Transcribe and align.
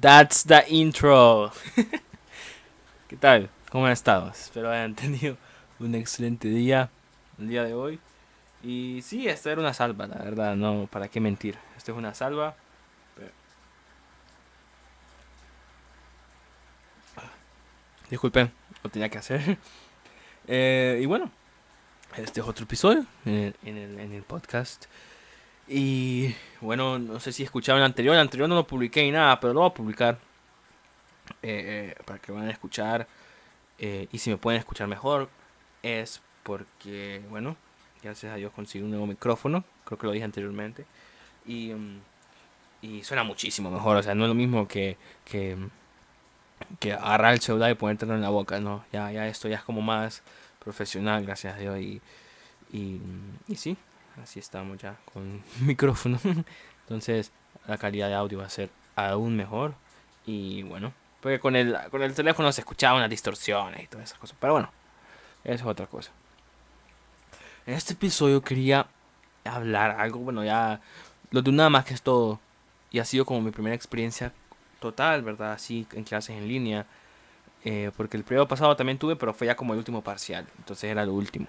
That's 0.00 0.44
the 0.44 0.64
intro. 0.68 1.52
¿Qué 3.08 3.16
tal? 3.16 3.48
¿Cómo 3.70 3.86
han 3.86 3.92
estado? 3.92 4.30
Espero 4.30 4.70
hayan 4.70 4.94
tenido 4.94 5.36
un 5.78 5.94
excelente 5.94 6.48
día 6.48 6.90
el 7.38 7.48
día 7.48 7.64
de 7.64 7.74
hoy. 7.74 8.00
Y 8.62 9.00
sí, 9.02 9.28
esta 9.28 9.50
era 9.50 9.60
una 9.60 9.74
salva, 9.74 10.06
la 10.06 10.16
verdad, 10.16 10.56
no, 10.56 10.86
para 10.90 11.08
qué 11.08 11.20
mentir. 11.20 11.56
Esto 11.76 11.92
es 11.92 11.98
una 11.98 12.14
salva. 12.14 12.54
Disculpen, 18.10 18.52
lo 18.82 18.90
tenía 18.90 19.08
que 19.08 19.18
hacer. 19.18 19.58
Eh, 20.48 20.98
y 21.00 21.06
bueno, 21.06 21.30
este 22.16 22.40
es 22.40 22.46
otro 22.46 22.64
episodio 22.64 23.06
en 23.24 23.54
el, 23.64 24.00
en 24.00 24.12
el 24.12 24.24
podcast. 24.24 24.86
Y 25.68 26.34
bueno, 26.60 26.98
no 26.98 27.20
sé 27.20 27.32
si 27.32 27.42
escucharon 27.42 27.80
el 27.80 27.86
anterior. 27.86 28.14
El 28.14 28.20
anterior 28.20 28.48
no 28.48 28.56
lo 28.56 28.66
publiqué 28.66 29.02
ni 29.02 29.12
nada, 29.12 29.38
pero 29.40 29.52
lo 29.54 29.60
voy 29.60 29.70
a 29.70 29.74
publicar. 29.74 30.18
Eh, 31.42 31.94
para 32.04 32.18
que 32.18 32.32
vayan 32.32 32.48
a 32.48 32.52
escuchar. 32.52 33.06
Eh, 33.78 34.08
y 34.12 34.18
si 34.18 34.30
me 34.30 34.36
pueden 34.36 34.58
escuchar 34.60 34.88
mejor, 34.88 35.28
es 35.82 36.20
porque, 36.42 37.22
bueno, 37.30 37.56
gracias 38.02 38.32
a 38.32 38.36
Dios 38.36 38.52
conseguí 38.52 38.84
un 38.84 38.90
nuevo 38.90 39.06
micrófono. 39.06 39.64
Creo 39.84 39.98
que 39.98 40.06
lo 40.06 40.12
dije 40.12 40.24
anteriormente. 40.24 40.84
Y, 41.46 41.72
mm, 41.72 42.00
y 42.82 43.04
suena 43.04 43.24
muchísimo 43.24 43.70
mejor. 43.70 43.96
O 43.96 44.02
sea, 44.02 44.14
no 44.14 44.24
es 44.24 44.28
lo 44.28 44.34
mismo 44.34 44.68
que, 44.68 44.96
que, 45.24 45.56
que 46.80 46.92
agarrar 46.92 47.34
el 47.34 47.40
celular 47.40 47.70
y 47.70 47.74
ponértelo 47.74 48.14
en 48.14 48.22
la 48.22 48.30
boca. 48.30 48.60
No, 48.60 48.84
ya, 48.92 49.10
ya 49.12 49.26
esto 49.28 49.48
ya 49.48 49.56
es 49.56 49.62
como 49.62 49.82
más 49.82 50.22
profesional, 50.58 51.24
gracias 51.24 51.54
a 51.56 51.58
Dios. 51.58 51.78
Y, 51.80 52.00
y 52.72 53.56
sí, 53.56 53.76
así 54.22 54.38
estamos 54.40 54.78
ya 54.78 54.96
con 55.12 55.42
micrófono. 55.60 56.18
Entonces 56.82 57.32
la 57.66 57.78
calidad 57.78 58.08
de 58.08 58.14
audio 58.14 58.38
va 58.38 58.46
a 58.46 58.50
ser 58.50 58.70
aún 58.96 59.36
mejor. 59.36 59.74
Y 60.26 60.62
bueno, 60.62 60.92
porque 61.20 61.40
con 61.40 61.56
el, 61.56 61.76
con 61.90 62.02
el 62.02 62.14
teléfono 62.14 62.50
se 62.52 62.60
escuchaba 62.60 62.96
unas 62.96 63.10
distorsiones 63.10 63.84
y 63.84 63.86
todas 63.86 64.08
esas 64.08 64.18
cosas. 64.18 64.36
Pero 64.40 64.54
bueno, 64.54 64.70
eso 65.44 65.54
es 65.54 65.62
otra 65.64 65.86
cosa. 65.86 66.10
En 67.66 67.74
este 67.74 67.92
episodio 67.92 68.42
quería 68.42 68.86
hablar 69.44 69.92
algo, 70.00 70.20
bueno, 70.20 70.44
ya 70.44 70.80
lo 71.30 71.42
de 71.42 71.52
nada 71.52 71.70
más 71.70 71.84
que 71.84 71.94
es 71.94 72.02
todo. 72.02 72.40
Y 72.90 72.98
ha 72.98 73.04
sido 73.04 73.24
como 73.24 73.40
mi 73.40 73.50
primera 73.50 73.74
experiencia 73.74 74.32
total, 74.80 75.22
¿verdad? 75.22 75.52
Así 75.52 75.86
en 75.92 76.04
clases 76.04 76.36
en 76.36 76.48
línea. 76.48 76.86
Eh, 77.64 77.92
porque 77.96 78.16
el 78.16 78.24
periodo 78.24 78.48
pasado 78.48 78.74
también 78.76 78.98
tuve, 78.98 79.14
pero 79.16 79.32
fue 79.32 79.46
ya 79.46 79.56
como 79.56 79.72
el 79.72 79.78
último 79.78 80.02
parcial. 80.02 80.46
Entonces 80.58 80.90
era 80.90 81.06
lo 81.06 81.14
último. 81.14 81.46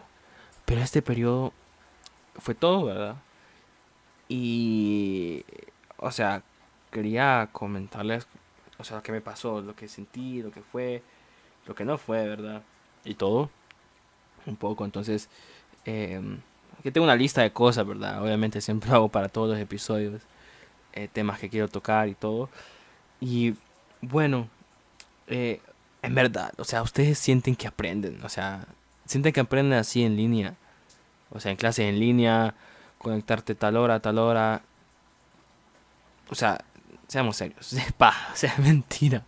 Pero 0.66 0.82
este 0.82 1.02
periodo 1.02 1.52
fue 2.38 2.56
todo, 2.56 2.86
¿verdad? 2.86 3.16
Y, 4.30 5.46
o 5.98 6.12
sea, 6.12 6.44
quería 6.92 7.50
comentarles, 7.52 8.28
o 8.78 8.84
sea, 8.84 8.98
lo 8.98 9.04
que 9.04 9.12
me 9.12 9.22
pasó, 9.22 9.62
lo 9.62 9.76
que 9.76 9.88
sentí, 9.88 10.42
lo 10.42 10.52
que 10.52 10.62
fue, 10.62 11.04
lo 11.66 11.76
que 11.76 11.86
no 11.86 11.98
fue, 11.98 12.28
¿verdad? 12.28 12.64
Y 13.06 13.16
todo, 13.16 13.50
un 14.46 14.56
poco. 14.56 14.86
Entonces, 14.86 15.30
eh, 15.86 16.22
aquí 16.80 16.92
tengo 16.92 17.06
una 17.06 17.16
lista 17.16 17.42
de 17.42 17.52
cosas, 17.52 17.86
¿verdad? 17.86 18.24
Obviamente 18.24 18.62
siempre 18.62 18.92
hago 18.94 19.10
para 19.10 19.30
todos 19.30 19.50
los 19.50 19.60
episodios 19.60 20.22
eh, 20.94 21.08
temas 21.12 21.40
que 21.40 21.50
quiero 21.50 21.68
tocar 21.68 22.08
y 22.08 22.16
todo. 22.16 22.50
Y 23.20 23.56
bueno, 24.02 24.50
eh, 25.28 25.62
en 26.02 26.16
verdad, 26.16 26.54
o 26.58 26.64
sea, 26.66 26.82
ustedes 26.82 27.18
sienten 27.18 27.56
que 27.56 27.68
aprenden, 27.68 28.20
o 28.24 28.30
sea, 28.30 28.68
sienten 29.06 29.32
que 29.34 29.40
aprenden 29.40 29.80
así 29.80 30.04
en 30.04 30.16
línea 30.16 30.56
o 31.34 31.40
sea, 31.40 31.52
en 31.52 31.58
clases 31.58 31.90
en 31.90 32.00
línea, 32.00 32.56
conectarte 33.00 33.56
tal 33.56 33.76
hora, 33.76 34.00
tal 34.00 34.20
hora. 34.20 34.62
O 36.30 36.36
sea, 36.36 36.64
seamos 37.08 37.38
serios, 37.38 37.74
es 37.74 37.92
paja, 37.94 38.34
o 38.34 38.36
sea, 38.36 38.54
es 38.54 38.60
mentira. 38.60 39.24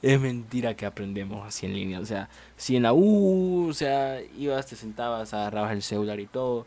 Es 0.00 0.20
mentira 0.20 0.74
que 0.74 0.86
aprendemos 0.86 1.44
así 1.46 1.66
en 1.66 1.74
línea. 1.74 1.98
O 1.98 2.04
sea, 2.04 2.28
si 2.56 2.76
en 2.76 2.84
la 2.84 2.92
U, 2.92 3.68
o 3.68 3.72
sea, 3.72 4.20
ibas, 4.36 4.66
te 4.66 4.76
sentabas, 4.76 5.34
agarrabas 5.34 5.72
el 5.72 5.82
celular 5.82 6.20
y 6.20 6.26
todo, 6.26 6.66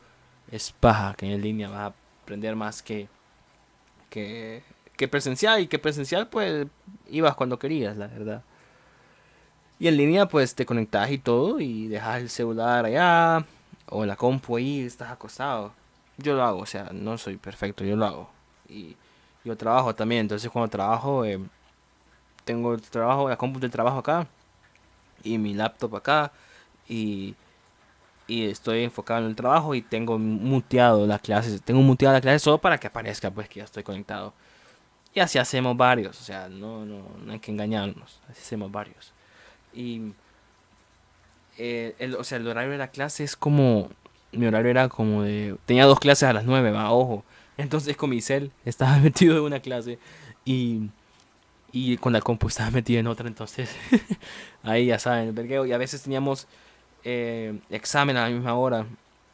es 0.52 0.74
paja 0.74 1.16
que 1.18 1.32
en 1.32 1.42
línea 1.42 1.70
vas 1.70 1.80
a 1.80 1.94
aprender 2.24 2.56
más 2.58 2.82
que, 2.82 3.08
que, 4.10 4.64
presencial. 5.10 5.62
Y 5.62 5.68
que 5.68 5.80
presencial, 5.80 6.28
pues, 6.28 6.68
ibas 7.10 7.36
cuando 7.36 7.58
querías, 7.58 7.96
la 7.96 8.08
verdad. 8.08 8.44
Y 9.80 9.88
en 9.88 9.98
línea, 9.98 10.28
pues, 10.28 10.54
te 10.54 10.66
conectas 10.66 11.10
y 11.12 11.18
todo 11.18 11.60
y 11.62 11.88
dejas 11.88 12.22
el 12.22 12.30
celular 12.30 12.86
allá, 12.86 13.46
o 13.92 14.06
la 14.06 14.16
compu 14.16 14.56
ahí, 14.58 14.82
estás 14.82 15.12
acostado. 15.12 15.74
Yo 16.18 16.34
lo 16.36 16.44
hago, 16.44 16.60
o 16.60 16.66
sea, 16.66 16.90
no 16.94 17.18
soy 17.18 17.38
perfecto, 17.38 17.84
yo 17.84 17.96
lo 17.96 18.06
hago. 18.06 18.30
Y 18.70 18.96
yo 19.44 19.56
trabajo 19.58 19.94
también, 19.94 20.22
entonces 20.22 20.50
cuando 20.50 20.70
trabajo, 20.70 21.26
eh, 21.26 21.40
tengo 22.46 22.74
el 22.74 22.82
trabajo, 22.82 23.30
la 23.30 23.38
compu 23.38 23.60
del 23.60 23.72
trabajo 23.72 24.00
acá 24.00 24.28
y 25.24 25.38
mi 25.38 25.54
laptop 25.54 25.96
acá 25.98 26.32
y, 26.88 27.36
y 28.28 28.46
estoy 28.48 28.84
enfocado 28.84 29.22
en 29.22 29.28
el 29.28 29.36
trabajo 29.36 29.76
y 29.76 29.82
tengo 29.82 30.18
muteado 30.18 31.06
las 31.06 31.22
clases, 31.22 31.62
tengo 31.62 31.82
muteado 31.82 32.14
las 32.14 32.22
clases 32.22 32.42
solo 32.44 32.60
para 32.60 32.78
que 32.80 32.88
aparezca 32.88 33.30
pues 33.30 33.50
que 33.50 33.60
ya 33.60 33.66
estoy 33.66 33.84
conectado. 33.84 34.34
Y 35.14 35.20
así 35.20 35.38
hacemos 35.38 35.76
varios, 35.76 36.20
o 36.22 36.24
sea, 36.24 36.48
no, 36.48 36.86
no, 36.86 37.04
no 37.26 37.34
hay 37.34 37.40
que 37.40 37.52
engañarnos, 37.52 38.22
así 38.30 38.40
hacemos 38.42 38.72
varios. 38.72 39.12
Y 39.74 40.14
eh, 41.58 41.96
el, 42.00 42.16
o 42.16 42.24
sea, 42.24 42.38
el 42.38 42.48
horario 42.48 42.72
de 42.72 42.78
la 42.78 42.90
clase 42.90 43.24
es 43.24 43.36
como, 43.36 43.90
mi 44.32 44.46
horario 44.46 44.72
era 44.72 44.90
como 44.90 45.24
de, 45.24 45.56
tenía 45.66 45.86
dos 45.86 46.00
clases 46.00 46.30
a 46.30 46.34
las 46.34 46.46
nueve, 46.46 46.72
va, 46.72 46.92
ojo. 46.92 47.24
Entonces 47.58 47.98
con 47.98 48.10
mi 48.10 48.22
cel 48.22 48.52
estaba 48.66 48.98
metido 49.00 49.38
en 49.38 49.44
una 49.44 49.60
clase 49.60 50.00
y, 50.46 50.90
y 51.72 51.98
con 51.98 52.14
la 52.14 52.22
compu 52.22 52.48
estaba 52.48 52.72
metido 52.72 53.00
en 53.00 53.08
otra, 53.08 53.28
entonces 53.28 53.76
ahí 54.64 54.88
ya 54.88 55.00
saben, 55.00 55.34
vergueo. 55.36 55.66
Y 55.66 55.74
a 55.74 55.78
veces 55.78 56.02
teníamos 56.04 56.48
eh, 57.04 57.60
examen 57.70 58.18
a 58.18 58.24
la 58.24 58.30
misma 58.30 58.56
hora, 58.56 58.86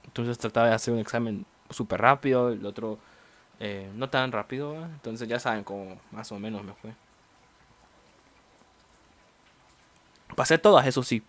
entonces 0.06 0.38
trataba 0.38 0.70
de 0.70 0.74
hacer 0.74 0.94
un 0.94 1.00
examen 1.00 1.46
súper 1.70 2.02
rápido, 2.02 2.50
el 2.50 2.66
otro 2.66 2.98
eh, 3.60 3.90
no 3.96 4.10
tan 4.10 4.32
rápido, 4.32 4.76
entonces 4.76 5.28
ya 5.28 5.40
saben 5.40 5.64
cómo 5.64 6.00
más 6.12 6.32
o 6.32 6.40
menos 6.40 6.64
me 6.64 6.74
fue. 6.74 6.94
Pasé 10.36 10.58
todas, 10.58 10.86
eso 10.86 11.02
sí, 11.04 11.24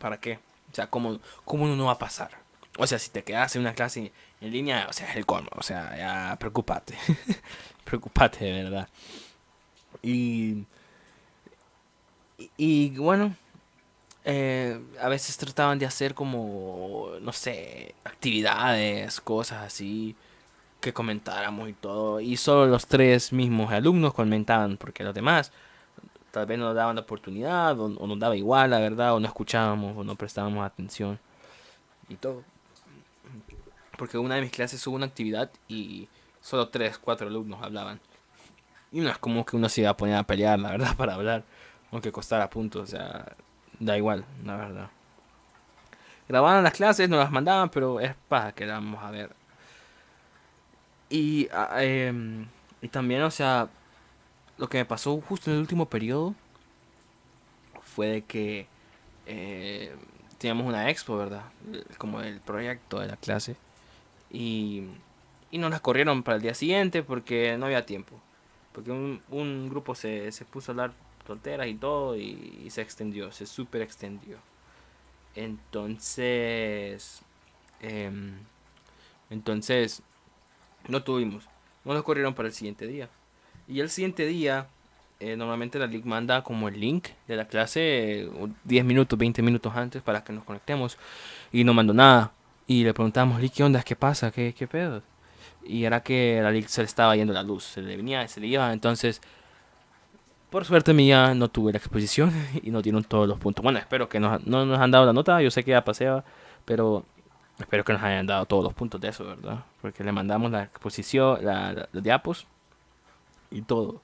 ¿Para 0.00 0.18
qué? 0.18 0.38
O 0.70 0.74
sea, 0.74 0.88
¿cómo, 0.88 1.20
cómo 1.44 1.66
no 1.66 1.86
va 1.86 1.92
a 1.92 1.98
pasar? 1.98 2.30
O 2.78 2.86
sea, 2.86 2.98
si 2.98 3.10
te 3.10 3.24
quedas 3.24 3.54
en 3.56 3.62
una 3.62 3.74
clase 3.74 4.12
en 4.40 4.50
línea, 4.50 4.86
o 4.88 4.92
sea, 4.92 5.10
es 5.10 5.16
el 5.16 5.26
colmo. 5.26 5.50
O 5.54 5.62
sea, 5.62 5.96
ya 5.96 6.36
preocupate. 6.38 6.94
preocupate, 7.84 8.44
de 8.44 8.64
verdad. 8.64 8.88
Y, 10.02 10.64
y, 12.56 12.90
bueno, 12.98 13.34
eh, 14.24 14.78
a 15.00 15.08
veces 15.08 15.36
trataban 15.38 15.78
de 15.78 15.86
hacer 15.86 16.14
como, 16.14 17.10
no 17.20 17.32
sé, 17.32 17.94
actividades, 18.04 19.20
cosas 19.20 19.62
así, 19.64 20.14
que 20.80 20.92
comentáramos 20.92 21.68
y 21.70 21.72
todo. 21.72 22.20
Y 22.20 22.36
solo 22.36 22.66
los 22.66 22.86
tres 22.86 23.32
mismos 23.32 23.72
alumnos 23.72 24.12
comentaban, 24.12 24.76
porque 24.76 25.04
los 25.04 25.14
demás 25.14 25.52
tal 26.36 26.44
vez 26.44 26.58
no 26.58 26.74
daban 26.74 26.96
la 26.96 27.00
oportunidad 27.00 27.80
o, 27.80 27.88
nos 27.88 28.18
daba 28.18 28.36
igual, 28.36 28.68
la 28.68 28.78
verdad, 28.78 29.14
o 29.14 29.20
no 29.20 29.26
escuchábamos 29.26 29.96
o 29.96 30.04
no 30.04 30.16
prestábamos 30.16 30.66
atención 30.66 31.18
y 32.10 32.16
todo. 32.16 32.44
Porque 33.96 34.18
una 34.18 34.34
de 34.34 34.42
mis 34.42 34.50
clases 34.50 34.86
hubo 34.86 34.96
una 34.96 35.06
actividad 35.06 35.50
y 35.66 36.10
solo 36.42 36.68
tres, 36.68 36.98
cuatro 36.98 37.26
alumnos 37.26 37.62
hablaban. 37.62 38.00
Y 38.92 39.00
no 39.00 39.08
es 39.08 39.16
como 39.16 39.46
que 39.46 39.56
uno 39.56 39.70
se 39.70 39.80
iba 39.80 39.88
a 39.88 39.96
poner 39.96 40.16
a 40.16 40.24
pelear, 40.24 40.58
la 40.58 40.72
verdad, 40.72 40.94
para 40.98 41.14
hablar, 41.14 41.42
aunque 41.90 42.12
costara 42.12 42.50
puntos, 42.50 42.82
o 42.82 42.86
sea, 42.86 43.34
da 43.80 43.96
igual, 43.96 44.26
la 44.44 44.56
verdad. 44.56 44.90
Grababan 46.28 46.62
las 46.62 46.74
clases, 46.74 47.08
nos 47.08 47.18
las 47.18 47.32
mandaban, 47.32 47.70
pero 47.70 47.98
es 47.98 48.14
para 48.28 48.52
que 48.52 48.66
la 48.66 48.74
vamos 48.74 49.02
a 49.02 49.10
ver. 49.10 49.30
Y, 51.08 51.48
ah, 51.50 51.82
em, 51.82 52.46
y 52.82 52.88
también, 52.88 53.22
o 53.22 53.30
sea, 53.30 53.70
lo 54.58 54.68
que 54.68 54.78
me 54.78 54.84
pasó 54.84 55.20
justo 55.20 55.50
en 55.50 55.56
el 55.56 55.60
último 55.60 55.86
periodo 55.86 56.34
fue 57.82 58.08
de 58.08 58.22
que 58.22 58.66
eh, 59.26 59.94
teníamos 60.38 60.66
una 60.66 60.90
expo, 60.90 61.16
¿verdad? 61.16 61.44
Como 61.98 62.20
el 62.20 62.40
proyecto 62.40 63.00
de 63.00 63.06
la 63.06 63.16
clase. 63.16 63.56
Y, 64.30 64.84
y 65.50 65.58
nos 65.58 65.70
la 65.70 65.80
corrieron 65.80 66.22
para 66.22 66.36
el 66.36 66.42
día 66.42 66.54
siguiente 66.54 67.02
porque 67.02 67.56
no 67.58 67.66
había 67.66 67.86
tiempo. 67.86 68.20
Porque 68.72 68.90
un, 68.90 69.22
un 69.30 69.68
grupo 69.68 69.94
se, 69.94 70.30
se, 70.32 70.44
puso 70.44 70.70
a 70.70 70.72
hablar 70.72 70.92
tonteras 71.26 71.66
y 71.66 71.74
todo 71.74 72.16
y, 72.16 72.68
se 72.70 72.82
extendió, 72.82 73.32
se 73.32 73.46
super 73.46 73.82
extendió. 73.82 74.38
Entonces, 75.34 77.22
em, 77.80 78.34
entonces, 79.30 80.02
no 80.88 81.02
tuvimos. 81.02 81.48
No 81.84 81.94
nos 81.94 82.02
corrieron 82.02 82.34
para 82.34 82.48
el 82.48 82.54
siguiente 82.54 82.86
día. 82.86 83.08
Y 83.68 83.80
el 83.80 83.90
siguiente 83.90 84.26
día, 84.26 84.66
eh, 85.20 85.36
normalmente 85.36 85.78
la 85.78 85.86
LIC 85.86 86.04
manda 86.04 86.42
como 86.42 86.68
el 86.68 86.78
link 86.78 87.08
de 87.26 87.36
la 87.36 87.46
clase 87.46 88.28
10 88.64 88.84
minutos, 88.84 89.18
20 89.18 89.42
minutos 89.42 89.74
antes 89.74 90.02
para 90.02 90.22
que 90.22 90.32
nos 90.32 90.44
conectemos. 90.44 90.98
Y 91.52 91.64
no 91.64 91.74
mandó 91.74 91.92
nada. 91.94 92.32
Y 92.66 92.84
le 92.84 92.94
preguntamos, 92.94 93.40
¿qué 93.50 93.64
onda? 93.64 93.82
¿Qué 93.82 93.96
pasa? 93.96 94.30
¿Qué, 94.30 94.54
qué 94.56 94.66
pedo? 94.66 95.02
y 95.68 95.84
era 95.84 96.02
que 96.02 96.40
la 96.42 96.68
se 96.68 96.82
le 96.82 96.86
estaba 96.86 97.16
yendo 97.16 97.32
la 97.32 97.42
luz, 97.42 97.64
se 97.64 97.82
le 97.82 97.96
venía, 97.96 98.26
se 98.28 98.40
le 98.40 98.46
iba, 98.46 98.72
entonces 98.72 99.20
por 100.50 100.64
suerte 100.64 100.92
mía 100.92 101.34
no 101.34 101.48
tuve 101.48 101.72
la 101.72 101.78
exposición 101.78 102.32
y 102.62 102.70
no 102.70 102.82
dieron 102.82 103.04
todos 103.04 103.28
los 103.28 103.38
puntos. 103.38 103.62
Bueno, 103.62 103.78
espero 103.78 104.08
que 104.08 104.20
no 104.20 104.38
nos 104.38 104.78
han 104.78 104.90
dado 104.90 105.06
la 105.06 105.12
nota, 105.12 105.40
yo 105.42 105.50
sé 105.50 105.64
que 105.64 105.72
ya 105.72 105.84
pasea, 105.84 106.24
pero 106.64 107.04
espero 107.58 107.84
que 107.84 107.92
nos 107.92 108.02
hayan 108.02 108.26
dado 108.26 108.46
todos 108.46 108.64
los 108.64 108.74
puntos 108.74 109.00
de 109.00 109.08
eso, 109.08 109.24
¿verdad? 109.24 109.64
Porque 109.82 110.04
le 110.04 110.12
mandamos 110.12 110.50
la 110.50 110.64
exposición, 110.64 111.44
la, 111.44 111.72
la, 111.72 112.00
diapos 112.00 112.46
y 113.56 113.62
todo. 113.62 114.02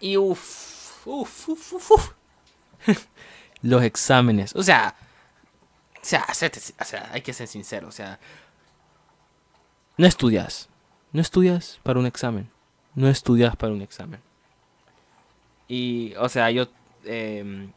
Y 0.00 0.16
uff, 0.16 1.06
uff, 1.06 1.48
uff, 1.48 1.90
uff. 1.90 2.12
los 3.62 3.82
exámenes, 3.82 4.54
o 4.56 4.62
sea, 4.62 4.96
o 6.00 6.34
sea, 6.34 7.10
hay 7.12 7.22
que 7.22 7.32
ser 7.32 7.46
sincero, 7.46 7.86
o 7.86 7.92
sea, 7.92 8.18
no 9.96 10.06
estudias, 10.06 10.68
no 11.12 11.20
estudias 11.20 11.78
para 11.84 12.00
un 12.00 12.06
examen, 12.06 12.50
no 12.94 13.08
estudias 13.08 13.54
para 13.56 13.72
un 13.72 13.82
examen. 13.82 14.20
Y, 15.68 16.14
o 16.16 16.28
sea, 16.28 16.50
yo, 16.50 16.66
eh, 17.04 17.68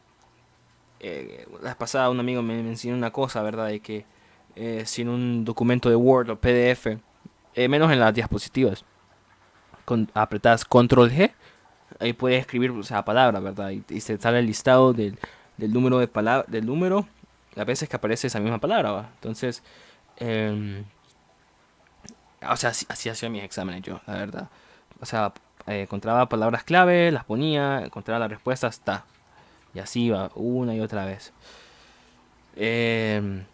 eh, 1.00 1.46
la 1.62 1.76
pasada 1.76 2.10
un 2.10 2.20
amigo 2.20 2.42
me, 2.42 2.58
enseñó 2.58 2.94
una 2.94 3.12
cosa, 3.12 3.42
¿verdad? 3.42 3.68
De 3.68 3.80
que 3.80 4.04
eh, 4.54 4.84
sin 4.86 5.08
un 5.08 5.44
documento 5.44 5.88
de 5.88 5.96
Word 5.96 6.30
o 6.30 6.40
PDF, 6.40 6.98
eh, 7.54 7.68
menos 7.68 7.92
en 7.92 8.00
las 8.00 8.14
diapositivas, 8.14 8.84
con, 9.86 10.10
apretas 10.12 10.66
Control 10.66 11.10
G, 11.10 11.32
ahí 11.98 12.12
puedes 12.12 12.40
escribir 12.40 12.70
o 12.72 12.82
sea, 12.82 13.06
palabras, 13.06 13.42
¿verdad? 13.42 13.70
Y, 13.70 13.82
y, 13.88 14.00
se 14.02 14.18
sale 14.18 14.40
el 14.40 14.46
listado 14.46 14.92
del, 14.92 15.18
del 15.56 15.72
número 15.72 15.98
de 15.98 16.08
palabras, 16.08 16.50
del 16.50 16.66
número, 16.66 17.08
las 17.54 17.66
veces 17.66 17.88
que 17.88 17.96
aparece 17.96 18.26
esa 18.26 18.40
misma 18.40 18.58
palabra. 18.58 19.08
Entonces, 19.14 19.62
eh, 20.18 20.84
o 22.48 22.56
sea, 22.56 22.70
así, 22.70 23.08
hacía 23.08 23.28
mis 23.28 23.42
exámenes 23.42 23.82
yo, 23.82 24.00
la 24.06 24.14
verdad. 24.14 24.48
O 25.00 25.06
sea, 25.06 25.32
eh, 25.66 25.82
encontraba 25.82 26.28
palabras 26.28 26.64
clave, 26.64 27.10
las 27.10 27.24
ponía, 27.24 27.82
encontraba 27.84 28.20
la 28.20 28.28
respuesta, 28.28 28.68
está. 28.68 29.04
Y 29.74 29.78
así 29.78 30.04
iba, 30.04 30.30
una 30.34 30.74
y 30.74 30.80
otra 30.80 31.04
vez. 31.04 31.32
Em, 32.56 33.44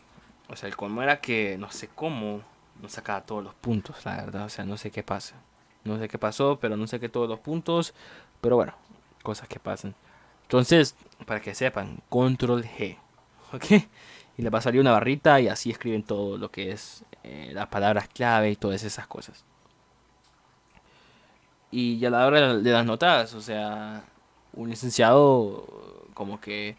o 0.49 0.57
sea, 0.57 0.69
el 0.69 0.77
colmo 0.77 1.03
era 1.03 1.21
que 1.21 1.57
no 1.59 1.71
sé 1.71 1.89
cómo 1.95 2.43
no 2.81 2.89
sacaba 2.89 3.23
todos 3.23 3.43
los 3.43 3.55
puntos, 3.55 4.05
la 4.05 4.17
verdad. 4.17 4.45
O 4.45 4.49
sea, 4.49 4.65
no 4.65 4.77
sé 4.77 4.91
qué 4.91 5.03
pasa. 5.03 5.37
No 5.85 5.99
sé 5.99 6.09
qué 6.09 6.19
pasó, 6.19 6.59
pero 6.61 6.77
no 6.77 6.87
sé 6.87 7.01
qué 7.01 7.09
todos 7.09 7.29
los 7.29 7.41
puntos. 7.41 7.95
Pero 8.41 8.57
bueno, 8.57 8.75
cosas 9.23 9.49
que 9.49 9.59
pasan. 9.59 9.95
Entonces, 10.43 10.95
para 11.27 11.41
que 11.41 11.55
sepan, 11.55 12.03
control 12.09 12.65
G. 12.65 12.99
¿Ok? 13.53 13.85
y 14.37 14.43
le 14.43 14.51
va 14.51 14.59
a 14.59 14.63
salir 14.63 14.81
una 14.81 14.93
barrita 14.93 15.41
y 15.41 15.49
así 15.49 15.71
escriben 15.71 16.03
todo 16.03 16.39
lo 16.39 16.51
que 16.51 16.73
es 16.73 17.05
eh, 17.23 17.51
las 17.53 17.67
palabras 17.69 18.09
clave 18.09 18.51
y 18.51 18.57
todas 18.57 18.83
esas 18.83 19.07
cosas. 19.07 19.45
Y 21.71 21.99
ya 21.99 22.11
la 22.11 22.27
hora 22.27 22.57
de 22.57 22.71
las 22.71 22.85
notas, 22.85 23.35
o 23.35 23.41
sea, 23.41 24.05
un 24.53 24.69
licenciado 24.69 25.67
como 26.15 26.41
que, 26.41 26.77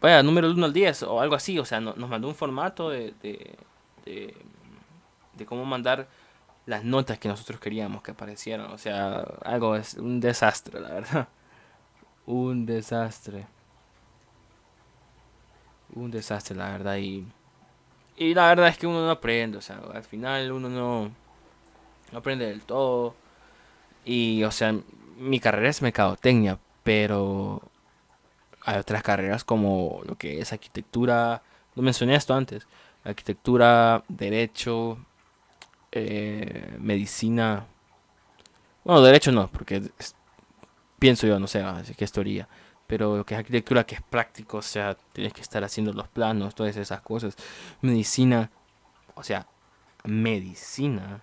vaya, 0.00 0.22
número 0.22 0.50
1 0.50 0.66
al 0.66 0.72
10 0.72 1.04
o 1.04 1.20
algo 1.20 1.36
así, 1.36 1.58
o 1.58 1.64
sea, 1.64 1.80
nos 1.80 1.96
mandó 1.96 2.28
un 2.28 2.34
formato 2.34 2.90
de, 2.90 3.14
de, 3.22 3.56
de, 4.04 4.36
de 5.34 5.46
cómo 5.46 5.64
mandar 5.64 6.08
las 6.66 6.84
notas 6.84 7.18
que 7.18 7.28
nosotros 7.28 7.60
queríamos 7.60 8.02
que 8.02 8.12
aparecieran. 8.12 8.72
O 8.72 8.78
sea, 8.78 9.20
algo 9.44 9.76
es 9.76 9.94
un 9.94 10.20
desastre, 10.20 10.80
la 10.80 10.88
verdad. 10.90 11.28
Un 12.26 12.64
desastre 12.64 13.46
un 15.94 16.10
desastre, 16.10 16.56
la 16.56 16.70
verdad. 16.70 16.96
Y, 16.96 17.24
y 18.16 18.34
la 18.34 18.48
verdad 18.48 18.68
es 18.68 18.78
que 18.78 18.86
uno 18.86 19.04
no 19.04 19.10
aprende, 19.10 19.58
o 19.58 19.60
sea, 19.60 19.80
al 19.92 20.04
final 20.04 20.52
uno 20.52 20.68
no, 20.68 21.10
no 22.12 22.18
aprende 22.18 22.46
del 22.46 22.62
todo. 22.62 23.14
Y, 24.04 24.44
o 24.44 24.50
sea, 24.50 24.74
mi 25.18 25.40
carrera 25.40 25.68
es 25.68 25.82
mercadotecnia, 25.82 26.58
pero 26.82 27.62
hay 28.62 28.78
otras 28.78 29.02
carreras 29.02 29.44
como 29.44 30.02
lo 30.06 30.16
que 30.16 30.40
es 30.40 30.52
arquitectura, 30.52 31.42
no 31.74 31.82
mencioné 31.82 32.14
esto 32.16 32.34
antes, 32.34 32.66
arquitectura, 33.04 34.04
derecho, 34.08 34.98
eh, 35.94 36.76
medicina. 36.78 37.66
Bueno, 38.84 39.02
derecho 39.02 39.32
no, 39.32 39.48
porque 39.48 39.82
pienso 40.98 41.26
yo, 41.26 41.38
no 41.38 41.46
sé, 41.46 41.60
así 41.62 41.94
que 41.94 42.04
es 42.04 42.12
teoría 42.12 42.48
pero 42.86 43.16
lo 43.16 43.24
que 43.24 43.34
es 43.34 43.38
arquitectura 43.38 43.84
que 43.84 43.96
es 43.96 44.02
práctico, 44.02 44.58
o 44.58 44.62
sea, 44.62 44.94
tienes 45.12 45.32
que 45.32 45.40
estar 45.40 45.64
haciendo 45.64 45.92
los 45.92 46.08
planos, 46.08 46.54
todas 46.54 46.76
esas 46.76 47.00
cosas. 47.00 47.36
Medicina, 47.80 48.50
o 49.14 49.22
sea, 49.22 49.46
medicina, 50.04 51.22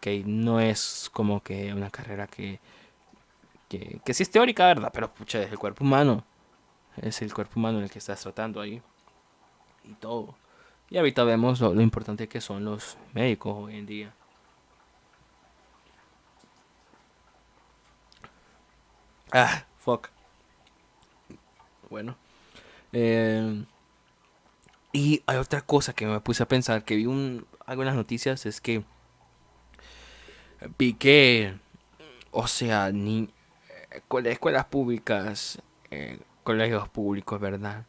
que 0.00 0.22
no 0.26 0.60
es 0.60 1.10
como 1.12 1.42
que 1.42 1.72
una 1.72 1.90
carrera 1.90 2.26
que, 2.26 2.60
que, 3.68 4.00
que 4.04 4.14
sí 4.14 4.22
es 4.22 4.30
teórica, 4.30 4.66
¿verdad? 4.66 4.90
Pero 4.92 5.12
pucha, 5.12 5.42
es 5.42 5.50
el 5.50 5.58
cuerpo 5.58 5.84
humano, 5.84 6.24
es 6.96 7.22
el 7.22 7.32
cuerpo 7.32 7.58
humano 7.58 7.80
el 7.80 7.90
que 7.90 7.98
estás 7.98 8.20
tratando 8.20 8.60
ahí 8.60 8.82
y 9.84 9.94
todo. 9.94 10.34
Y 10.92 10.98
ahorita 10.98 11.24
vemos 11.24 11.60
lo, 11.60 11.80
importante 11.80 12.28
que 12.28 12.40
son 12.40 12.64
los 12.64 12.98
médicos 13.14 13.54
hoy 13.56 13.76
en 13.76 13.86
día. 13.86 14.14
Ah, 19.32 19.64
fuck 19.78 20.10
bueno. 21.92 22.16
Eh, 22.92 23.64
y 24.92 25.22
hay 25.26 25.36
otra 25.36 25.60
cosa 25.60 25.92
que 25.92 26.06
me 26.06 26.20
puse 26.20 26.42
a 26.42 26.48
pensar, 26.48 26.84
que 26.84 26.96
vi 26.96 27.06
un, 27.06 27.46
algunas 27.66 27.94
noticias, 27.94 28.46
es 28.46 28.60
que 28.60 28.84
vi 30.78 30.94
que, 30.94 31.54
o 32.30 32.46
sea, 32.46 32.90
ni 32.92 33.30
escuelas 34.24 34.66
públicas, 34.66 35.62
eh, 35.90 36.18
colegios 36.42 36.88
públicos, 36.88 37.40
¿verdad? 37.40 37.86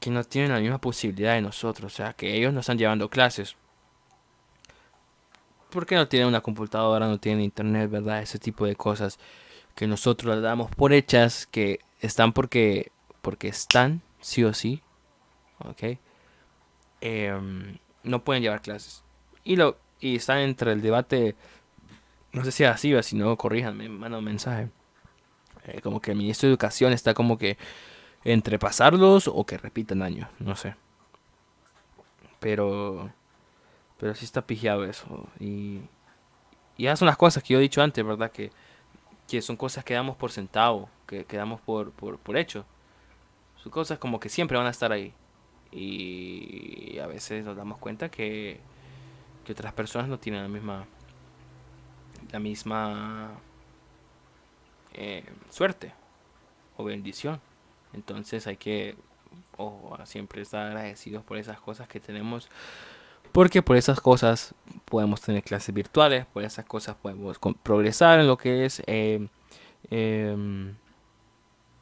Que 0.00 0.10
no 0.10 0.22
tienen 0.24 0.52
la 0.52 0.60
misma 0.60 0.78
posibilidad 0.78 1.34
de 1.34 1.40
nosotros, 1.40 1.92
o 1.92 1.96
sea, 1.96 2.12
que 2.12 2.36
ellos 2.36 2.52
no 2.52 2.60
están 2.60 2.78
llevando 2.78 3.08
clases. 3.08 3.56
Porque 5.70 5.96
no 5.96 6.08
tienen 6.08 6.28
una 6.28 6.40
computadora, 6.40 7.06
no 7.06 7.18
tienen 7.18 7.44
internet, 7.44 7.90
¿verdad? 7.90 8.22
Ese 8.22 8.38
tipo 8.38 8.66
de 8.66 8.76
cosas 8.76 9.18
que 9.74 9.86
nosotros 9.86 10.42
damos 10.42 10.70
por 10.70 10.92
hechas, 10.92 11.46
que 11.46 11.80
están 12.00 12.32
porque, 12.32 12.90
porque 13.22 13.48
están, 13.48 14.02
sí 14.20 14.44
o 14.44 14.54
sí, 14.54 14.82
¿ok? 15.60 15.98
Em, 17.00 17.78
no 18.02 18.24
pueden 18.24 18.42
llevar 18.42 18.62
clases. 18.62 19.04
Y, 19.44 19.56
lo, 19.56 19.78
y 20.00 20.16
están 20.16 20.38
entre 20.38 20.72
el 20.72 20.82
debate, 20.82 21.36
no 22.32 22.44
sé 22.44 22.52
si 22.52 22.64
así 22.64 22.94
o 22.94 23.02
si 23.02 23.16
no, 23.16 23.36
corríjanme, 23.36 23.88
manda 23.88 24.18
un 24.18 24.24
mensaje. 24.24 24.68
Eh, 25.64 25.80
como 25.82 26.00
que 26.00 26.12
el 26.12 26.16
ministro 26.16 26.48
de 26.48 26.52
Educación 26.52 26.92
está 26.92 27.14
como 27.14 27.38
que 27.38 27.58
entre 28.24 28.58
pasarlos 28.58 29.28
o 29.28 29.44
que 29.44 29.58
repitan 29.58 30.02
años, 30.02 30.28
no 30.38 30.56
sé. 30.56 30.74
Pero, 32.40 33.10
pero 33.98 34.14
sí 34.14 34.24
está 34.24 34.42
pijado 34.46 34.84
eso. 34.84 35.28
Y, 35.40 35.80
y 36.76 36.86
esas 36.86 36.98
son 37.00 37.06
las 37.06 37.16
cosas 37.16 37.42
que 37.42 37.54
yo 37.54 37.58
he 37.58 37.62
dicho 37.62 37.82
antes, 37.82 38.04
¿verdad? 38.04 38.30
Que, 38.30 38.50
que 39.26 39.42
son 39.42 39.56
cosas 39.56 39.84
que 39.84 39.94
damos 39.94 40.16
por 40.16 40.30
sentado 40.30 40.88
que, 41.06 41.24
quedamos 41.24 41.60
por, 41.60 41.90
por, 41.92 42.18
por 42.18 42.36
hecho. 42.36 42.64
Son 43.62 43.72
cosas 43.72 43.98
como 43.98 44.20
que 44.20 44.28
siempre 44.28 44.56
van 44.56 44.66
a 44.66 44.70
estar 44.70 44.92
ahí. 44.92 45.12
Y 45.72 46.98
a 46.98 47.06
veces 47.06 47.44
nos 47.44 47.56
damos 47.56 47.78
cuenta 47.78 48.08
que, 48.10 48.60
que 49.44 49.52
otras 49.52 49.72
personas 49.72 50.08
no 50.08 50.18
tienen 50.18 50.42
la 50.42 50.48
misma 50.48 50.86
la 52.32 52.38
misma 52.38 53.30
eh, 54.94 55.24
suerte 55.50 55.92
o 56.76 56.84
bendición. 56.84 57.40
Entonces 57.92 58.46
hay 58.46 58.56
que 58.56 58.96
siempre 60.04 60.42
estar 60.42 60.66
agradecidos 60.66 61.24
por 61.24 61.38
esas 61.38 61.60
cosas 61.60 61.88
que 61.88 62.00
tenemos. 62.00 62.48
Porque 63.32 63.62
por 63.62 63.76
esas 63.76 64.00
cosas 64.00 64.54
podemos 64.84 65.20
tener 65.20 65.42
clases 65.42 65.74
virtuales, 65.74 66.26
por 66.26 66.44
esas 66.44 66.64
cosas 66.64 66.96
podemos 66.96 67.38
progresar 67.62 68.20
en 68.20 68.26
lo 68.26 68.38
que 68.38 68.64
es 68.64 68.82
eh, 68.86 69.28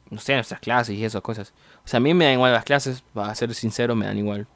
no 0.09 0.19
sé, 0.19 0.35
nuestras 0.35 0.59
clases 0.59 0.95
y 0.95 1.03
esas 1.03 1.21
cosas. 1.21 1.53
O 1.85 1.87
sea, 1.87 1.97
a 1.97 2.01
mí 2.01 2.13
me 2.13 2.25
dan 2.25 2.35
igual 2.35 2.53
las 2.53 2.63
clases, 2.63 3.03
para 3.13 3.33
ser 3.35 3.53
sincero, 3.53 3.95
me 3.95 4.05
dan 4.05 4.17
igual. 4.17 4.47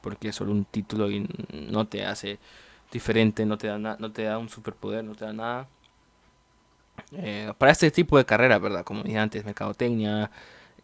Porque 0.00 0.28
es 0.28 0.36
solo 0.36 0.52
un 0.52 0.64
título 0.64 1.10
y 1.10 1.28
no 1.52 1.86
te 1.86 2.04
hace 2.04 2.38
diferente, 2.90 3.46
no 3.46 3.58
te 3.58 3.68
da, 3.68 3.78
no 3.78 4.12
te 4.12 4.24
da 4.24 4.38
un 4.38 4.48
superpoder, 4.48 5.04
no 5.04 5.14
te 5.14 5.24
da 5.24 5.32
nada. 5.32 5.68
Eh, 7.14 7.52
para 7.58 7.72
este 7.72 7.90
tipo 7.90 8.16
de 8.16 8.24
carreras, 8.24 8.60
¿verdad? 8.60 8.84
Como 8.84 9.02
dije 9.02 9.18
antes, 9.18 9.44
mercadotecnia, 9.44 10.30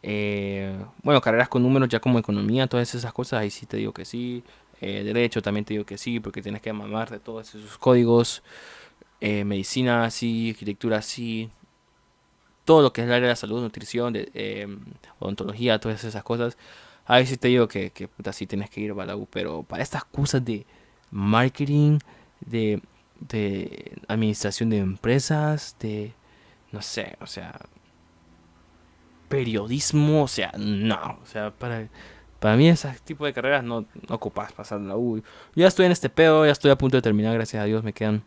eh, 0.03 0.77
bueno, 1.03 1.21
carreras 1.21 1.49
con 1.49 1.63
números 1.63 1.89
ya 1.89 2.01
como 2.01 2.19
economía, 2.19 2.67
todas 2.67 2.95
esas 2.95 3.13
cosas, 3.13 3.41
ahí 3.41 3.51
sí 3.51 3.67
te 3.67 3.77
digo 3.79 3.93
que 3.93 4.05
sí. 4.05 4.45
Eh, 4.81 5.03
derecho 5.03 5.43
también 5.43 5.65
te 5.65 5.75
digo 5.75 5.85
que 5.85 5.99
sí, 5.99 6.21
porque 6.21 6.43
tienes 6.43 6.63
que 6.63 6.73
mamar 6.73 7.11
de 7.11 7.19
todos 7.19 7.55
esos 7.55 7.79
códigos. 7.79 8.43
medicina 9.21 10.11
sí, 10.11 10.51
arquitectura 10.51 11.03
sí, 11.03 11.51
todo 12.65 12.83
lo 12.83 12.93
que 12.93 13.01
es 13.03 13.07
el 13.07 13.13
área 13.13 13.29
de 13.29 13.33
la 13.33 13.37
salud, 13.37 13.61
nutrición, 13.63 14.13
de, 14.13 14.79
odontología, 15.19 15.81
todas 15.81 16.05
esas 16.05 16.23
cosas. 16.23 16.57
A 17.07 17.17
veces 17.19 17.39
te 17.39 17.49
digo 17.49 17.69
que, 17.69 17.93
sí 18.33 18.47
tienes 18.47 18.71
que 18.71 18.81
ir 18.83 18.93
a 18.93 19.07
la 19.07 19.17
U, 19.17 19.27
pero 19.31 19.63
para 19.65 19.83
estas 19.83 20.05
cosas 20.05 20.45
de, 20.45 20.67
marketing, 21.11 21.99
de, 22.41 22.83
de 23.21 24.01
administración 24.09 24.71
de 24.71 24.79
empresas, 24.79 25.77
de, 25.81 26.15
no 26.73 26.83
sé, 26.83 27.17
o 27.21 27.27
sea, 27.27 27.59
periodismo, 29.29 30.25
o 30.25 30.29
sea, 30.29 30.53
no, 30.59 31.19
o 31.23 31.27
sea, 31.27 31.51
para, 31.51 31.89
para 32.41 32.57
mí 32.57 32.69
ese 32.69 32.93
tipo 33.05 33.27
de 33.27 33.33
carreras 33.33 33.65
no, 33.65 33.87
no 34.09 34.15
ocupas 34.15 34.53
pasar 34.53 34.81
la 34.81 34.97
U. 34.97 35.23
ya 35.55 35.67
estoy 35.67 35.87
en 35.87 35.93
este 35.93 36.09
pedo, 36.09 36.47
ya 36.47 36.53
estoy 36.53 36.71
a 36.71 36.79
punto 36.79 36.97
de 36.97 37.03
terminar, 37.03 37.35
gracias 37.35 37.63
a 37.63 37.67
Dios 37.67 37.83
me 37.85 37.93
quedan 37.93 38.23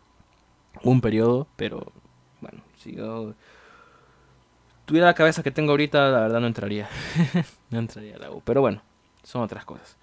un 0.83 1.01
periodo, 1.01 1.47
pero 1.55 1.91
bueno, 2.39 2.61
si 2.77 2.95
yo 2.95 3.33
tuviera 4.85 5.07
la 5.07 5.13
cabeza 5.13 5.43
que 5.43 5.51
tengo 5.51 5.71
ahorita, 5.71 6.09
la 6.09 6.19
verdad 6.21 6.39
no 6.41 6.47
entraría, 6.47 6.89
no 7.69 7.79
entraría 7.79 8.15
a 8.15 8.19
la 8.19 8.31
U, 8.31 8.41
pero 8.43 8.61
bueno, 8.61 8.81
son 9.23 9.41
otras 9.41 9.65
cosas. 9.65 9.97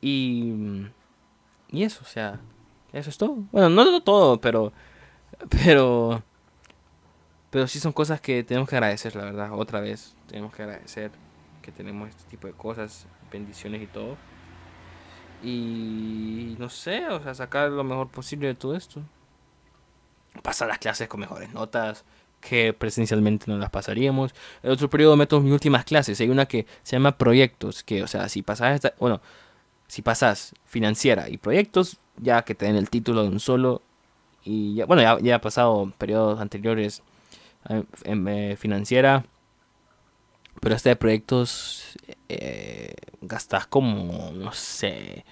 Y, 0.00 0.86
y 1.70 1.82
eso, 1.82 2.00
o 2.02 2.08
sea, 2.08 2.40
eso 2.98 3.10
es 3.10 3.18
todo. 3.18 3.36
Bueno, 3.52 3.68
no 3.68 4.02
todo, 4.02 4.40
pero, 4.40 4.72
pero 5.48 6.22
pero 7.56 7.66
sí 7.68 7.80
son 7.80 7.92
cosas 7.92 8.20
que 8.20 8.44
tenemos 8.44 8.68
que 8.68 8.76
agradecer, 8.76 9.16
la 9.16 9.24
verdad. 9.24 9.50
Otra 9.52 9.80
vez, 9.80 10.14
tenemos 10.26 10.54
que 10.54 10.62
agradecer 10.62 11.10
que 11.62 11.72
tenemos 11.72 12.10
este 12.10 12.24
tipo 12.24 12.46
de 12.46 12.52
cosas, 12.52 13.06
bendiciones 13.32 13.82
y 13.82 13.86
todo. 13.86 14.18
Y 15.42 16.54
no 16.58 16.68
sé, 16.68 17.06
o 17.06 17.22
sea, 17.22 17.34
sacar 17.34 17.70
lo 17.70 17.82
mejor 17.82 18.08
posible 18.08 18.48
de 18.48 18.54
todo 18.54 18.76
esto. 18.76 19.00
Pasar 20.42 20.68
las 20.68 20.78
clases 20.78 21.08
con 21.08 21.20
mejores 21.20 21.50
notas 21.54 22.04
que 22.42 22.74
presencialmente 22.74 23.46
no 23.48 23.56
las 23.56 23.70
pasaríamos. 23.70 24.34
El 24.62 24.72
otro 24.72 24.90
periodo 24.90 25.16
meto 25.16 25.40
mis 25.40 25.52
últimas 25.54 25.86
clases. 25.86 26.20
Hay 26.20 26.28
una 26.28 26.44
que 26.44 26.66
se 26.82 26.96
llama 26.96 27.16
proyectos, 27.16 27.82
que 27.82 28.02
o 28.02 28.06
sea, 28.06 28.28
si 28.28 28.42
pasas 28.42 28.74
esta, 28.74 28.92
bueno, 29.00 29.22
si 29.86 30.02
pasas 30.02 30.54
financiera 30.64 31.28
y 31.28 31.36
proyectos, 31.38 31.98
ya 32.18 32.42
que 32.42 32.54
te 32.54 32.66
den 32.66 32.76
el 32.76 32.90
título 32.90 33.22
de 33.22 33.28
un 33.28 33.40
solo 33.40 33.82
y 34.46 34.74
ya, 34.76 34.86
bueno, 34.86 35.18
ya, 35.18 35.34
ha 35.34 35.40
pasado 35.40 35.92
periodos 35.98 36.40
anteriores 36.40 37.02
en, 38.04 38.28
eh, 38.28 38.56
financiera. 38.56 39.24
Pero 40.60 40.74
este 40.74 40.90
de 40.90 40.96
proyectos 40.96 41.98
eh, 42.28 42.94
gastas 43.20 43.66
como, 43.66 44.30
no 44.32 44.52
sé, 44.52 45.24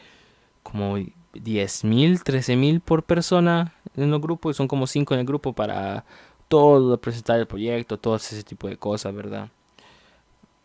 como 0.62 0.96
10 1.32 1.84
mil, 1.84 2.22
13 2.22 2.56
mil 2.56 2.80
por 2.80 3.04
persona 3.04 3.72
en 3.96 4.10
los 4.10 4.20
grupos. 4.20 4.56
Y 4.56 4.58
son 4.58 4.68
como 4.68 4.86
5 4.86 5.14
en 5.14 5.20
el 5.20 5.26
grupo 5.26 5.52
para 5.52 6.04
todo, 6.48 7.00
presentar 7.00 7.38
el 7.38 7.46
proyecto, 7.46 7.98
todo 7.98 8.16
ese 8.16 8.42
tipo 8.42 8.68
de 8.68 8.76
cosas, 8.76 9.14
¿verdad? 9.14 9.48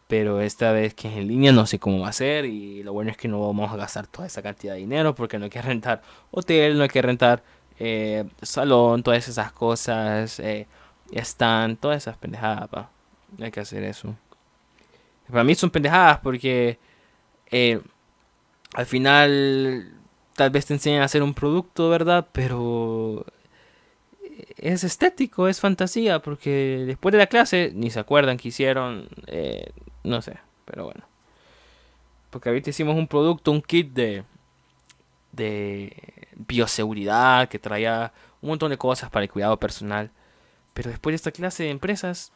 Pero 0.10 0.42
esta 0.42 0.72
vez 0.72 0.96
que 0.96 1.08
es 1.08 1.18
en 1.18 1.28
línea 1.28 1.52
no 1.52 1.68
sé 1.68 1.80
cómo 1.80 2.00
va 2.02 2.10
a 2.10 2.14
ser 2.14 2.46
y 2.46 2.84
lo 2.84 2.94
bueno 2.94 3.12
es 3.12 3.18
que 3.18 3.28
no 3.28 3.40
vamos 3.46 3.72
a 3.72 3.78
gastar 3.78 4.08
toda 4.08 4.28
esa 4.28 4.42
cantidad 4.42 4.74
de 4.74 4.80
dinero 4.80 5.14
porque 5.16 5.38
no 5.38 5.46
hay 5.46 5.52
que 5.52 5.62
rentar 5.62 6.02
hotel, 6.32 6.78
no 6.78 6.84
hay 6.84 6.90
que 6.90 7.02
rentar 7.02 7.44
eh, 7.80 8.26
salón, 8.42 9.04
todas 9.04 9.28
esas 9.28 9.52
cosas. 9.52 10.40
Eh, 10.40 10.68
están 11.12 11.78
todas 11.78 11.98
esas 11.98 12.18
pendejadas, 12.18 12.68
pa. 12.70 12.90
Hay 13.40 13.52
que 13.52 13.60
hacer 13.60 13.84
eso. 13.84 14.16
Para 15.30 15.44
mí 15.44 15.54
son 15.56 15.70
pendejadas 15.70 16.20
porque 16.20 16.80
eh, 17.52 17.80
al 18.74 18.86
final 18.88 19.94
tal 20.36 20.50
vez 20.50 20.66
te 20.66 20.74
enseñan 20.74 21.04
a 21.04 21.06
hacer 21.06 21.22
un 21.22 21.36
producto, 21.36 21.90
¿verdad? 21.90 22.28
Pero 22.32 23.26
es 24.58 24.84
estético, 24.84 25.48
es 25.48 25.60
fantasía, 25.60 26.20
porque 26.20 26.84
después 26.86 27.12
de 27.12 27.20
la 27.20 27.28
clase 27.28 27.72
ni 27.76 27.90
se 27.92 28.00
acuerdan 28.00 28.38
que 28.38 28.50
hicieron, 28.50 29.08
eh, 29.28 29.72
no 30.04 30.22
sé, 30.22 30.38
pero 30.66 30.86
bueno. 30.86 31.04
Porque 32.30 32.50
ahorita 32.50 32.70
hicimos 32.70 32.96
un 32.96 33.08
producto, 33.08 33.52
un 33.52 33.62
kit 33.62 33.92
de, 33.92 34.24
de 35.32 36.28
bioseguridad 36.36 37.50
que 37.50 37.60
traía 37.60 38.14
un 38.42 38.50
montón 38.50 38.70
de 38.70 38.78
cosas 38.78 39.10
para 39.10 39.24
el 39.24 39.32
cuidado 39.32 39.58
personal. 39.58 40.12
Pero 40.74 40.90
después 40.90 41.14
de 41.14 41.16
esta 41.16 41.32
clase 41.32 41.64
de 41.64 41.70
empresas, 41.72 42.32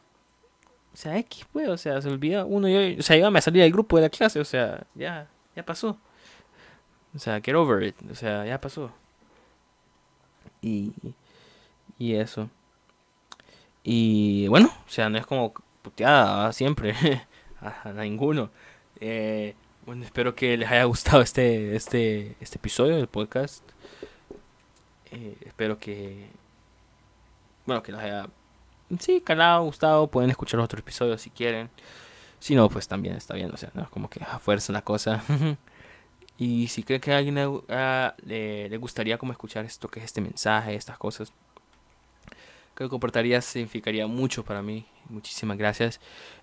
o 0.92 0.96
sea, 0.96 1.16
X, 1.18 1.46
pues, 1.52 1.68
o 1.68 1.76
sea, 1.76 2.00
se 2.02 2.08
olvida 2.08 2.44
uno, 2.44 2.68
yo, 2.68 2.98
o 2.98 3.02
sea, 3.02 3.16
yo 3.16 3.30
me 3.30 3.40
salí 3.40 3.60
del 3.60 3.72
grupo 3.72 3.96
de 3.96 4.02
la 4.02 4.10
clase, 4.10 4.40
o 4.40 4.44
sea, 4.44 4.86
ya, 4.94 5.28
ya 5.56 5.64
pasó. 5.64 5.98
O 7.14 7.18
sea, 7.18 7.40
get 7.40 7.54
over 7.54 7.82
it, 7.82 7.96
o 8.10 8.14
sea, 8.14 8.44
ya 8.44 8.60
pasó. 8.60 8.90
Y, 10.60 10.92
y 11.98 12.14
eso. 12.14 12.50
Y 13.82 14.48
bueno, 14.48 14.68
o 14.86 14.90
sea, 14.90 15.08
no 15.08 15.18
es 15.18 15.26
como 15.26 15.52
puteada 15.82 16.52
siempre 16.52 16.94
a, 17.64 17.92
ninguno. 17.92 18.50
Eh, 19.00 19.54
bueno, 19.86 20.04
espero 20.04 20.34
que 20.34 20.56
les 20.56 20.70
haya 20.70 20.84
gustado 20.84 21.22
este, 21.22 21.76
este, 21.76 22.36
este 22.40 22.58
episodio 22.58 22.96
del 22.96 23.08
podcast. 23.08 23.62
Eh, 25.10 25.36
espero 25.44 25.78
que 25.78 26.28
bueno, 27.66 27.82
que 27.82 27.92
les 27.92 28.00
haya, 28.00 28.28
sí, 28.98 29.20
calado, 29.20 29.64
gustado, 29.64 30.06
pueden 30.08 30.30
escuchar 30.30 30.60
otros 30.60 30.80
episodios 30.80 31.22
si 31.22 31.30
quieren. 31.30 31.70
Si 32.38 32.54
no, 32.54 32.68
pues 32.68 32.88
también 32.88 33.16
está 33.16 33.34
bien, 33.34 33.50
o 33.52 33.56
sea, 33.56 33.70
como 33.90 34.10
que 34.10 34.22
a 34.22 34.38
fuerza 34.38 34.72
la 34.72 34.82
cosa. 34.82 35.22
y 36.38 36.68
si 36.68 36.82
creen 36.82 37.00
que 37.00 37.12
a 37.12 37.18
alguien 37.18 37.38
ah, 37.70 38.14
le, 38.24 38.76
gustaría 38.76 39.16
como 39.16 39.32
escuchar 39.32 39.64
esto, 39.64 39.88
que 39.88 40.00
es 40.00 40.06
este 40.06 40.20
mensaje, 40.20 40.74
estas 40.74 40.98
cosas, 40.98 41.32
creo 42.74 42.88
que 42.88 42.90
comportaría 42.90 43.40
significaría 43.40 44.06
mucho 44.06 44.44
para 44.44 44.60
mí. 44.60 44.86
Muchísimas 45.08 45.56
gracias. 45.56 46.00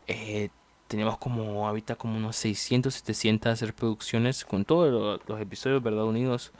Eh, 0.08 0.50
tenemos 0.92 1.18
como 1.18 1.66
ahorita 1.70 1.96
como 1.96 2.18
unos 2.18 2.36
600, 2.36 2.94
700 2.94 3.62
reproducciones 3.62 4.44
con 4.44 4.66
todos 4.66 5.22
los, 5.26 5.40
episodios, 5.40 5.82
¿verdad? 5.82 6.04
Unidos. 6.04 6.52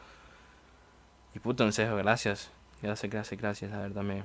Y 1.36 1.40
puto, 1.40 1.66
en 1.66 1.74
serio, 1.74 1.98
gracias. 1.98 2.50
Gracias, 2.82 3.12
gracias, 3.12 3.42
gracias. 3.42 3.72
La 3.72 3.80
verdad 3.80 4.04
me, 4.04 4.24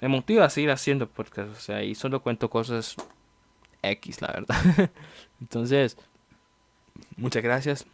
me 0.00 0.08
motiva 0.08 0.46
a 0.46 0.50
seguir 0.50 0.72
haciendo 0.72 1.08
podcast, 1.08 1.52
o 1.52 1.60
sea, 1.60 1.84
y 1.84 1.94
solo 1.94 2.24
cuento 2.24 2.50
cosas 2.50 2.96
X, 3.82 4.20
la 4.20 4.32
verdad. 4.32 4.90
Entonces, 5.40 5.96
muchas 7.16 7.44
gracias. 7.44 7.86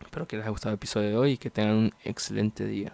Espero 0.00 0.26
que 0.26 0.34
les 0.34 0.42
haya 0.42 0.50
gustado 0.50 0.72
el 0.72 0.78
episodio 0.78 1.10
de 1.10 1.16
hoy 1.16 1.32
y 1.32 1.38
que 1.38 1.48
tengan 1.48 1.76
un 1.76 1.94
excelente 2.02 2.66
día. 2.66 2.92